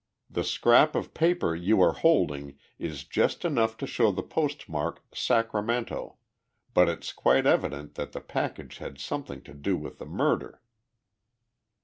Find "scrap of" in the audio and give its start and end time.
0.43-1.13